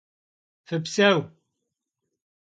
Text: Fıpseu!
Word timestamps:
Fıpseu! 0.67 1.19